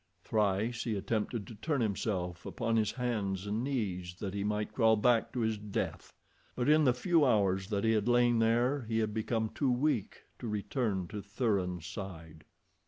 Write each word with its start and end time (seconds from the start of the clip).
Thrice 0.23 0.83
he 0.83 0.95
attempted 0.95 1.45
to 1.45 1.53
turn 1.53 1.79
himself 1.79 2.43
upon 2.47 2.75
his 2.75 2.93
hands 2.93 3.45
and 3.45 3.63
knees, 3.63 4.15
that 4.15 4.33
he 4.33 4.43
might 4.43 4.73
crawl 4.73 4.95
back 4.95 5.31
to 5.33 5.41
his 5.41 5.59
death, 5.59 6.11
but 6.55 6.67
in 6.67 6.85
the 6.85 6.93
few 6.95 7.23
hours 7.23 7.67
that 7.69 7.83
he 7.83 7.91
had 7.91 8.07
lain 8.07 8.39
there 8.39 8.81
he 8.87 8.97
had 8.97 9.13
become 9.13 9.49
too 9.49 9.71
weak 9.71 10.23
to 10.39 10.47
return 10.47 11.07
to 11.09 11.21
Thuran's 11.21 11.85
side. 11.85 12.45